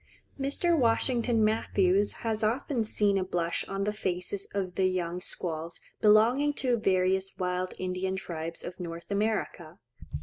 Mr. 0.39 0.75
Washington 0.75 1.45
Matthews 1.45 2.13
has 2.25 2.43
often 2.43 2.83
seen 2.83 3.19
a 3.19 3.23
blush 3.23 3.63
on 3.67 3.83
the 3.83 3.93
faces 3.93 4.47
of 4.51 4.73
the 4.73 4.87
young 4.87 5.21
squaws 5.21 5.79
belonging 6.01 6.53
to 6.53 6.75
various 6.77 7.37
wild 7.37 7.75
Indian 7.77 8.15
tribes 8.15 8.63
of 8.63 8.79
North 8.79 9.11
America. 9.11 9.77